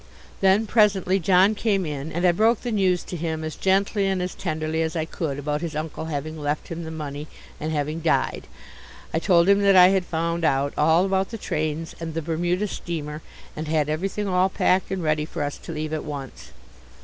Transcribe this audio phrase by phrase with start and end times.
[0.39, 4.19] Then presently John came in, and I broke the news to him as gently and
[4.19, 7.27] as tenderly as I could about his uncle having left him the money
[7.59, 8.47] and having died.
[9.13, 12.67] I told him that I had found out all about the trains and the Bermuda
[12.67, 13.21] steamer,
[13.55, 16.49] and had everything all packed and ready for us to leave at once.